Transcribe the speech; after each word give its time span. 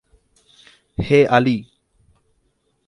হে 0.97 1.19
Ali! 1.27 1.57